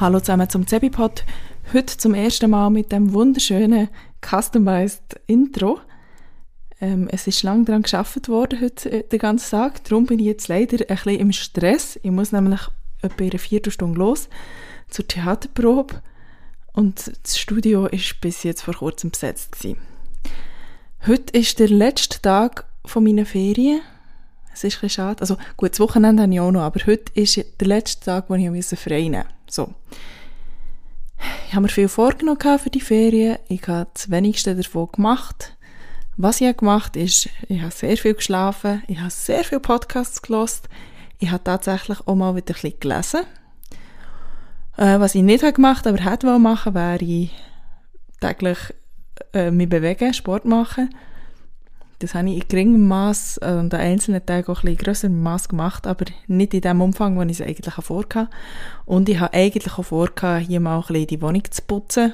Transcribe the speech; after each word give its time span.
Hallo 0.00 0.18
zusammen 0.18 0.50
zum 0.50 0.66
Zebipod. 0.66 1.24
Heute 1.72 1.96
zum 1.96 2.14
ersten 2.14 2.50
Mal 2.50 2.68
mit 2.68 2.90
dem 2.90 3.12
wunderschönen 3.12 3.88
customized 4.20 5.20
Intro. 5.28 5.78
Ähm, 6.80 7.06
es 7.12 7.28
ist 7.28 7.44
lange 7.44 7.64
daran 7.64 7.82
geschafft 7.82 8.28
worden 8.28 8.60
heute 8.60 8.90
äh, 8.90 9.02
den 9.08 9.20
ganzen 9.20 9.52
Tag. 9.52 9.84
Darum 9.84 10.06
bin 10.06 10.18
ich 10.18 10.26
jetzt 10.26 10.48
leider 10.48 10.78
ein 10.80 10.96
bisschen 10.96 11.20
im 11.20 11.32
Stress. 11.32 11.96
Ich 12.02 12.10
muss 12.10 12.32
nämlich 12.32 12.60
etwa 13.02 13.22
eine 13.22 13.38
Viertelstunde 13.38 13.96
los 13.96 14.28
zur 14.88 15.06
Theaterprobe 15.06 16.02
und 16.72 17.12
das 17.22 17.38
Studio 17.38 17.86
ist 17.86 18.20
bis 18.20 18.42
jetzt 18.42 18.62
vor 18.62 18.74
kurzem 18.74 19.12
besetzt 19.12 19.52
gewesen. 19.52 19.78
Heute 21.06 21.38
ist 21.38 21.60
der 21.60 21.68
letzte 21.68 22.20
Tag 22.20 22.66
von 22.84 23.04
meiner 23.04 23.26
Ferien. 23.26 23.80
Es 24.54 24.64
ist 24.64 24.82
ein 24.82 24.88
schade. 24.88 25.20
Also 25.20 25.36
gut, 25.56 25.72
das 25.72 25.80
Wochenende 25.80 26.22
habe 26.22 26.32
ich 26.32 26.40
auch 26.40 26.52
noch, 26.52 26.62
aber 26.62 26.80
heute 26.86 27.12
ist 27.14 27.36
der 27.36 27.68
letzte 27.68 28.04
Tag, 28.04 28.24
wo 28.28 28.34
ich 28.34 28.66
frei 28.66 29.02
nehmen 29.02 29.24
musste. 29.24 29.26
So. 29.48 29.74
Ich 31.48 31.54
habe 31.54 31.62
mir 31.62 31.68
viel 31.68 31.88
vorgenommen 31.88 32.58
für 32.58 32.70
die 32.70 32.80
Ferien. 32.80 33.38
Ich 33.48 33.66
habe 33.68 33.90
das 33.92 34.10
wenigste 34.10 34.54
davon 34.54 34.88
gemacht. 34.92 35.56
Was 36.16 36.40
ich 36.40 36.56
gemacht 36.56 36.94
habe, 36.94 37.00
ist, 37.00 37.28
ich 37.48 37.60
habe 37.60 37.72
sehr 37.72 37.96
viel 37.96 38.14
geschlafen, 38.14 38.82
ich 38.86 39.00
habe 39.00 39.10
sehr 39.10 39.42
viele 39.42 39.60
Podcasts 39.60 40.22
gelost, 40.22 40.68
ich 41.18 41.30
habe 41.32 41.42
tatsächlich 41.42 41.98
auch 42.06 42.14
mal 42.14 42.36
wieder 42.36 42.54
ein 42.54 42.60
bisschen 42.60 42.78
gelesen. 42.78 43.20
Äh, 44.76 45.00
was 45.00 45.16
ich 45.16 45.22
nicht 45.22 45.42
habe 45.42 45.52
gemacht 45.52 45.86
aber 45.86 45.98
hätte 45.98 46.38
machen 46.38 46.74
wäre 46.74 47.28
täglich 48.20 48.58
äh, 49.32 49.50
mich 49.50 49.68
bewegen, 49.68 50.14
Sport 50.14 50.44
machen. 50.44 50.94
Das 52.04 52.14
habe 52.14 52.28
ich 52.28 52.42
in 52.42 52.48
geringem 52.48 52.86
Maß 52.86 53.38
äh, 53.38 53.52
und 53.52 53.72
an 53.72 53.80
einzelnen 53.80 54.24
Tagen 54.26 54.52
auch 54.52 54.58
ein 54.58 54.66
bisschen 54.66 54.76
grösserem 54.76 55.22
Maß 55.22 55.48
gemacht, 55.48 55.86
aber 55.86 56.04
nicht 56.26 56.52
in 56.52 56.60
dem 56.60 56.82
Umfang, 56.82 57.18
wie 57.18 57.30
ich 57.30 57.40
es 57.40 57.46
eigentlich 57.46 57.72
vorhatte. 57.72 58.28
Und 58.84 59.08
ich 59.08 59.18
habe 59.18 59.32
eigentlich 59.32 59.72
auch 59.72 59.84
vorgehabt, 59.84 60.46
hier 60.46 60.60
mal 60.60 60.76
ein 60.76 60.82
bisschen 60.86 61.06
die 61.06 61.22
Wohnung 61.22 61.42
zu 61.50 61.62
putzen. 61.62 62.12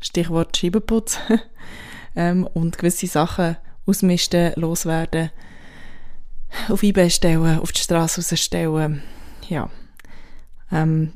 Stichwort 0.00 0.56
Scheibenputzen. 0.56 1.20
ähm, 2.16 2.46
und 2.46 2.78
gewisse 2.78 3.08
Sachen 3.08 3.56
ausmisten, 3.86 4.52
loswerden, 4.54 5.30
auf 6.68 6.84
eBay 6.84 7.10
stellen, 7.10 7.58
auf 7.58 7.72
die 7.72 7.80
Straße 7.80 8.20
rausstellen. 8.20 9.02
Ja. 9.48 9.68
Ähm, 10.70 11.14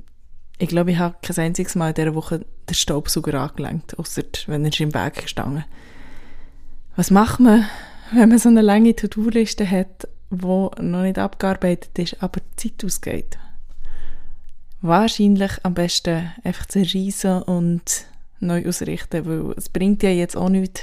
ich 0.58 0.68
glaube, 0.68 0.90
ich 0.90 0.98
habe 0.98 1.14
kein 1.22 1.38
einziges 1.38 1.76
Mal 1.76 1.90
in 1.90 1.94
dieser 1.94 2.16
Woche 2.16 2.44
den 2.68 2.74
Staubsauger 2.74 3.40
angelenkt, 3.40 3.96
außer 3.96 4.22
wenn 4.48 4.64
er 4.64 4.80
im 4.80 4.92
Weg 4.92 5.22
gestanden 5.22 5.64
Was 6.96 7.12
macht 7.12 7.38
man, 7.38 7.64
wenn 8.14 8.28
man 8.28 8.38
so 8.38 8.48
eine 8.48 8.62
lange 8.62 8.94
To-Do-Liste 8.94 9.68
hat, 9.68 10.08
die 10.30 10.36
noch 10.46 11.02
nicht 11.02 11.18
abgearbeitet 11.18 11.98
ist, 11.98 12.22
aber 12.22 12.40
die 12.40 12.70
Zeit 12.70 12.84
ausgeht? 12.84 13.38
Wahrscheinlich 14.80 15.52
am 15.62 15.74
besten 15.74 16.32
einfach 16.42 16.66
zerreißen 16.66 17.42
und 17.42 18.06
neu 18.40 18.66
ausrichten, 18.66 19.24
weil 19.26 19.54
es 19.56 19.68
bringt 19.68 20.02
ja 20.02 20.10
jetzt 20.10 20.36
auch 20.36 20.48
nichts, 20.48 20.82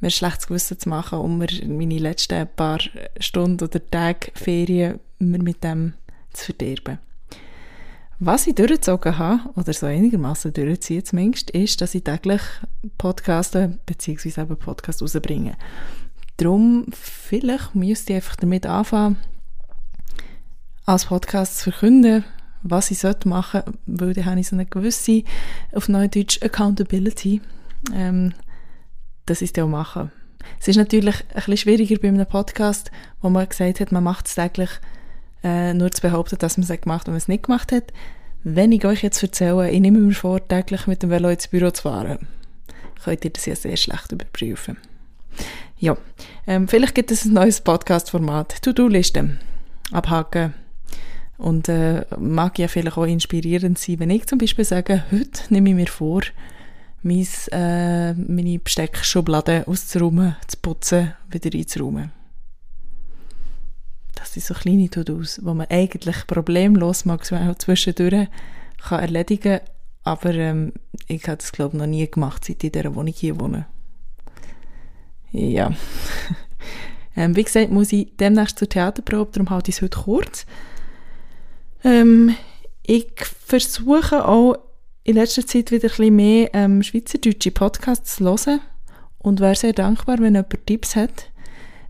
mir 0.00 0.10
schlechtes 0.10 0.48
Gewissen 0.48 0.78
zu 0.78 0.88
machen, 0.88 1.18
um 1.18 1.38
mir 1.38 1.48
meine 1.66 1.98
letzten 1.98 2.46
paar 2.54 2.78
Stunden 3.18 3.64
oder 3.64 3.80
Tage 3.90 4.30
Ferien 4.34 5.00
mit 5.18 5.64
dem 5.64 5.94
zu 6.32 6.46
verderben. 6.46 6.98
Was 8.20 8.46
ich 8.46 8.54
durchgezogen 8.54 9.18
habe, 9.18 9.40
oder 9.56 9.72
so 9.72 9.86
einigermaßen 9.86 10.52
durchziehe 10.52 11.02
zumindest, 11.02 11.50
ist, 11.50 11.80
dass 11.80 11.94
ich 11.94 12.04
täglich 12.04 12.42
Podcasten 12.96 13.80
bzw. 13.86 14.42
eben 14.42 14.56
Podcast 14.56 15.02
rausbringe. 15.02 15.56
Darum, 16.36 16.86
vielleicht 16.92 17.74
müsste 17.74 18.12
ich 18.12 18.16
einfach 18.16 18.36
damit 18.36 18.66
anfangen, 18.66 19.16
als 20.84 21.06
Podcast 21.06 21.58
zu 21.58 21.70
verkünden, 21.70 22.24
was 22.62 22.90
ich 22.90 23.02
machen 23.24 23.62
sollte, 23.62 23.78
weil 23.86 24.14
dann 24.14 24.24
habe 24.24 24.40
ich 24.40 24.48
so 24.48 24.56
eine 24.56 24.66
gewisse, 24.66 25.22
auf 25.72 25.88
Neudeutsch, 25.88 26.42
Accountability, 26.42 27.40
ähm, 27.94 28.34
dass 29.26 29.42
ich 29.42 29.52
es 29.54 29.62
auch 29.62 29.68
mache. 29.68 30.10
Es 30.60 30.68
ist 30.68 30.76
natürlich 30.76 31.16
ein 31.28 31.34
bisschen 31.34 31.56
schwieriger 31.56 31.98
bei 32.00 32.08
einem 32.08 32.26
Podcast, 32.26 32.90
wo 33.20 33.30
man 33.30 33.48
gesagt 33.48 33.80
hat, 33.80 33.92
man 33.92 34.04
macht 34.04 34.26
es 34.26 34.34
täglich 34.34 34.70
äh, 35.42 35.72
nur 35.74 35.90
zu 35.90 36.02
behaupten, 36.02 36.38
dass 36.38 36.56
man 36.56 36.66
es 36.68 36.80
gemacht 36.80 37.02
hat, 37.02 37.06
wenn 37.06 37.14
man 37.14 37.18
es 37.18 37.28
nicht 37.28 37.44
gemacht 37.44 37.72
hat. 37.72 37.92
Wenn 38.42 38.72
ich 38.72 38.84
euch 38.84 39.02
jetzt 39.02 39.22
erzähle, 39.22 39.70
ich 39.70 39.80
nehme 39.80 40.00
mir 40.00 40.14
vor, 40.14 40.46
täglich 40.46 40.86
mit 40.86 41.02
dem 41.02 41.10
Velo 41.10 41.28
ins 41.28 41.48
Büro 41.48 41.70
zu 41.70 41.82
fahren, 41.82 42.26
könnt 43.02 43.24
ihr 43.24 43.30
das 43.30 43.46
ja 43.46 43.56
sehr 43.56 43.76
schlecht 43.76 44.12
überprüfen. 44.12 44.76
Ja, 45.78 45.96
ähm, 46.46 46.68
vielleicht 46.68 46.94
gibt 46.94 47.10
es 47.10 47.24
ein 47.24 47.32
neues 47.32 47.60
Podcast-Format, 47.60 48.62
To-Do-Liste, 48.62 49.38
abhaken. 49.92 50.54
Und 51.36 51.68
äh, 51.68 52.04
mag 52.16 52.58
ja 52.58 52.68
vielleicht 52.68 52.96
auch 52.96 53.04
inspirierend 53.04 53.78
sein, 53.78 53.98
wenn 53.98 54.10
ich 54.10 54.26
zum 54.26 54.38
Beispiel 54.38 54.64
sage, 54.64 55.04
heute 55.10 55.42
nehme 55.50 55.70
ich 55.70 55.74
mir 55.74 55.88
vor, 55.88 56.22
mein, 57.02 57.26
äh, 57.50 58.14
meine 58.14 58.58
Besteckschublade 58.60 59.66
auszuräumen, 59.66 60.36
zu 60.46 60.56
putzen, 60.58 61.12
wieder 61.30 61.50
einzuräumen 61.58 62.12
das 64.24 64.32
sind 64.32 64.44
so 64.44 64.54
kleine 64.54 64.88
To-Dos, 64.88 65.36
die 65.36 65.44
man 65.44 65.66
eigentlich 65.68 66.26
problemlos 66.26 67.04
mal 67.04 67.20
zwischendurch 67.20 68.28
kann 68.82 69.00
erledigen 69.00 69.58
kann. 69.58 69.68
Aber 70.02 70.34
ähm, 70.34 70.72
ich 71.08 71.26
habe 71.28 71.36
das, 71.36 71.52
glaube 71.52 71.76
ich, 71.76 71.80
noch 71.80 71.86
nie 71.86 72.10
gemacht, 72.10 72.44
seit 72.44 72.64
ich 72.64 72.64
in 72.64 72.72
dieser 72.72 72.94
Wohnung 72.94 73.12
hier 73.14 73.38
wohne. 73.38 73.66
Ja. 75.34 75.72
ähm, 77.16 77.34
wie 77.34 77.42
gesagt, 77.42 77.70
muss 77.70 77.92
ich 77.92 78.16
demnächst 78.16 78.58
zur 78.58 78.68
Theaterprobe, 78.68 79.32
darum 79.32 79.50
halte 79.50 79.70
ich 79.70 79.76
es 79.76 79.82
heute 79.82 79.98
kurz. 79.98 80.46
Ähm, 81.82 82.36
ich 82.82 83.08
versuche 83.44 84.26
auch 84.26 84.56
in 85.02 85.16
letzter 85.16 85.46
Zeit 85.46 85.70
wieder 85.70 85.88
ein 85.88 85.96
bisschen 85.96 86.16
mehr 86.16 86.50
ähm, 86.54 86.82
schweizerdeutsche 86.82 87.50
Podcasts 87.50 88.16
zu 88.16 88.24
hören 88.24 88.60
und 89.18 89.40
wäre 89.40 89.56
sehr 89.56 89.72
dankbar, 89.72 90.18
wenn 90.18 90.34
jemand 90.34 90.66
Tipps 90.66 90.96
hat 90.96 91.30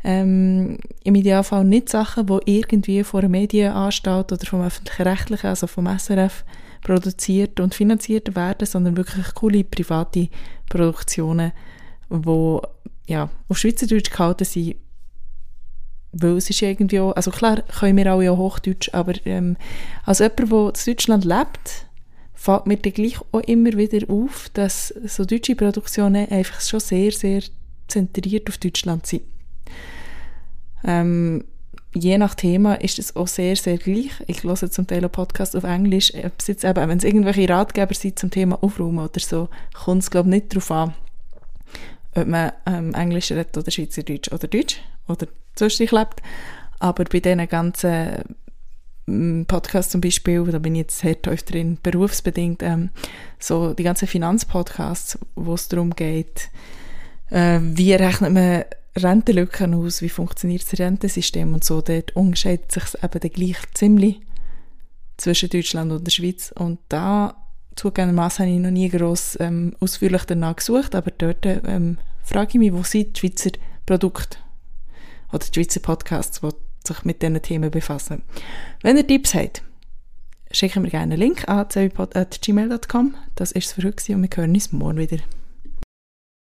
ähm, 0.05 0.79
im 1.03 1.15
Idealfall 1.15 1.65
nicht 1.65 1.89
Sachen, 1.89 2.27
die 2.27 2.59
irgendwie 2.59 3.03
von 3.05 3.21
einer 3.21 3.29
Medienanstalt 3.29 4.33
oder 4.33 4.47
vom 4.47 4.63
öffentlich-rechtlichen, 4.63 5.49
also 5.49 5.67
vom 5.67 5.87
SRF, 5.87 6.45
produziert 6.83 7.61
und 7.61 7.75
finanziert 7.75 8.37
werden, 8.37 8.67
sondern 8.67 8.99
wirklich 8.99 9.35
coole 9.35 9.65
private 9.65 10.29
Produktionen, 10.69 11.53
die 12.11 12.59
ja, 13.07 13.31
auf 13.49 13.59
Schweizerdeutsch 13.59 14.11
gehalten 14.11 14.45
sind, 14.45 14.77
weil 16.13 16.37
es 16.37 16.49
ist 16.49 16.63
irgendwie 16.63 17.01
auch, 17.01 17.13
also 17.13 17.31
klar 17.31 17.63
können 17.63 17.97
wir 17.97 18.13
alle 18.13 18.31
auch 18.31 18.39
Hochdeutsch, 18.39 18.91
aber 18.93 19.15
ähm, 19.25 19.57
als 20.05 20.21
jemand, 20.21 20.39
der 20.39 20.57
in 20.57 20.73
Deutschland 20.87 21.25
lebt, 21.25 21.87
fällt 22.35 22.67
mir 22.67 22.77
dann 22.77 22.93
gleich 22.93 23.19
auch 23.33 23.41
immer 23.41 23.73
wieder 23.73 24.09
auf, 24.09 24.51
dass 24.53 24.89
so 24.89 25.25
deutsche 25.25 25.57
Produktionen 25.57 26.29
einfach 26.31 26.61
schon 26.61 26.81
sehr, 26.81 27.11
sehr 27.13 27.43
zentriert 27.89 28.49
auf 28.49 28.59
Deutschland 28.59 29.07
sind. 29.07 29.23
Ähm, 30.85 31.45
je 31.95 32.19
nach 32.19 32.35
Thema 32.35 32.75
ist 32.75 32.99
es 32.99 33.17
auch 33.17 33.29
sehr, 33.29 33.57
sehr 33.57 33.79
gleich. 33.79 34.11
Ich 34.27 34.43
höre 34.43 34.57
zum 34.57 34.87
Teil 34.87 35.09
Podcast 35.09 35.57
auf 35.57 35.65
Englisch. 35.65 36.13
Ob 36.15 36.33
es 36.39 36.49
jetzt 36.49 36.65
eben, 36.65 36.89
wenn 36.89 36.99
es 36.99 37.05
irgendwelche 37.05 37.49
Ratgeber 37.49 37.95
sind 37.95 38.19
zum 38.19 38.31
Thema 38.31 38.63
Aufräumen 38.63 38.99
oder 38.99 39.21
so, 39.21 39.49
kommt 39.73 40.03
es, 40.03 40.11
glaube 40.11 40.29
ich, 40.29 40.35
nicht 40.35 40.53
darauf 40.53 40.71
an, 40.71 40.95
ob 42.15 42.27
man 42.27 42.53
ähm, 42.67 42.95
Englisch 42.95 43.31
redet 43.31 43.57
oder 43.57 43.71
Schweizerdeutsch 43.71 44.33
oder 44.33 44.49
Deutsch 44.49 44.81
oder 45.09 45.27
sonst 45.57 45.79
lebt. 45.79 46.23
Aber 46.79 47.05
bei 47.05 47.21
diesen 47.21 47.49
ganzen 47.49 48.37
mm, 49.07 49.43
Podcasts 49.45 49.93
zum 49.93 50.01
Beispiel, 50.01 50.45
da 50.45 50.59
bin 50.59 50.75
ich 50.75 50.81
jetzt 50.81 50.99
sehr 50.99 51.21
tief 51.21 51.43
drin, 51.43 51.79
berufsbedingt, 51.83 52.63
ähm, 52.63 52.91
so 53.39 53.75
die 53.75 53.85
ganzen 53.85 54.09
Finanzpodcasts, 54.09 55.19
wo 55.35 55.55
es 55.55 55.69
darum 55.69 55.91
geht, 55.91 56.51
äh, 57.31 57.61
wie 57.61 57.95
rechnet 57.95 58.33
man 58.33 58.65
Rentenlücken 58.97 59.75
aus, 59.75 60.03
wie 60.03 60.09
funktioniert 60.09 60.71
das 60.71 60.79
Rentensystem 60.79 61.53
und 61.53 61.65
so, 61.65 61.81
dort 61.81 62.15
unterscheidet 62.15 62.71
sich 62.71 62.85
eben 63.03 63.33
gleich 63.33 63.57
ziemlich 63.75 64.21
zwischen 65.17 65.49
Deutschland 65.49 65.93
und 65.93 66.07
der 66.07 66.11
Schweiz 66.11 66.53
und 66.57 66.79
da 66.89 67.44
zugegebenermaßen 67.77 68.45
habe 68.45 68.55
ich 68.55 68.61
noch 68.61 68.71
nie 68.71 68.89
gross 68.89 69.37
ähm, 69.41 69.75
ausführlich 69.81 70.25
danach 70.25 70.57
gesucht, 70.57 70.95
aber 70.95 71.11
dort 71.11 71.45
ähm, 71.47 71.99
frage 72.23 72.51
ich 72.51 72.59
mich, 72.59 72.73
wo 72.73 72.83
sind 72.83 73.17
die 73.17 73.21
Schweizer 73.21 73.51
Produkte 73.87 74.39
oder 75.33 75.45
die 75.45 75.55
Schweizer 75.55 75.81
Podcasts, 75.81 76.41
die 76.41 76.49
sich 76.87 77.05
mit 77.05 77.23
diesen 77.23 77.41
Themen 77.43 77.71
befassen. 77.71 78.23
Wenn 78.83 78.97
ihr 78.97 79.07
Tipps 79.07 79.35
habt, 79.35 79.63
schicken 80.51 80.85
wir 80.85 80.91
gerne 80.91 81.15
einen 81.15 81.21
Link 81.21 81.49
an 81.49 81.67
gmail.com. 81.69 83.15
Das 83.35 83.53
ist 83.53 83.67
es 83.67 83.73
für 83.73 83.83
heute 83.83 84.15
und 84.15 84.23
wir 84.23 84.31
hören 84.37 84.55
uns 84.55 84.73
morgen 84.73 84.99
wieder. 84.99 85.19